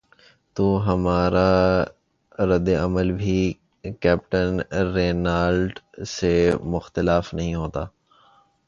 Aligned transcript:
تو 0.55 0.65
ہمارا 0.85 1.51
رد 2.39 2.67
عمل 2.79 3.11
بھی 3.11 3.37
کیپٹن 4.01 4.59
رینالٹ 4.95 5.79
سے 6.07 6.33
مختلف 6.65 7.33
نہیں 7.33 7.55
ہوتا۔ 7.55 7.85